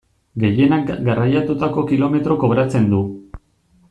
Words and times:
Gehienak 0.43 0.87
garraiatutako 1.09 1.83
kilometroko 1.91 2.39
kobratzen 2.47 2.89
du. 2.95 3.03